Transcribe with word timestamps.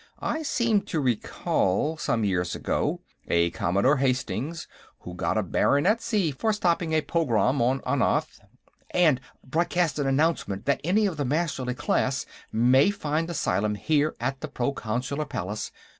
I 0.19 0.41
seem 0.41 0.81
to 0.85 0.99
recall, 0.99 1.95
some 1.95 2.23
years 2.23 2.55
ago, 2.55 3.01
a 3.27 3.51
Commodore 3.51 3.97
Hastings, 3.97 4.67
who 5.01 5.13
got 5.13 5.37
a 5.37 5.43
baronetcy 5.43 6.31
for 6.31 6.51
stopping 6.53 6.91
a 6.91 7.03
pogrom 7.03 7.61
on 7.61 7.81
Anath...." 7.81 8.39
"And 8.89 9.21
broadcast 9.45 9.99
an 9.99 10.07
announcement 10.07 10.65
that 10.65 10.81
any 10.83 11.05
of 11.05 11.17
the 11.17 11.25
Masterly 11.25 11.75
class 11.75 12.25
may 12.51 12.89
find 12.89 13.29
asylum 13.29 13.75
here 13.75 14.15
at 14.19 14.39
the 14.41 14.47
Proconsular 14.47 15.25
Palace. 15.25 15.71